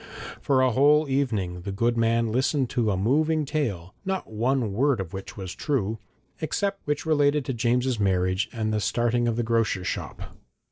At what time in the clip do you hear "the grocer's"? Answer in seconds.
9.35-9.85